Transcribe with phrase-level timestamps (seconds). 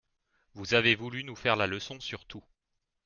[0.55, 2.41] Vous avez voulu nous faire la leçon sur tout.